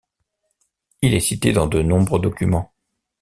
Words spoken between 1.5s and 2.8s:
dans de nombreux documents.